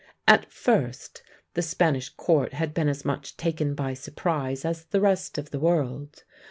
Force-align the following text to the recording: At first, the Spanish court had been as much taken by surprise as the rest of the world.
At 0.27 0.51
first, 0.51 1.21
the 1.53 1.61
Spanish 1.61 2.09
court 2.09 2.53
had 2.53 2.73
been 2.73 2.87
as 2.89 3.05
much 3.05 3.37
taken 3.37 3.75
by 3.75 3.93
surprise 3.93 4.65
as 4.65 4.85
the 4.85 4.99
rest 4.99 5.37
of 5.37 5.51
the 5.51 5.59
world. 5.59 6.23